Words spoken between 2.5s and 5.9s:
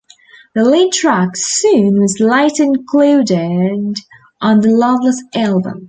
included on the "Loveless" album.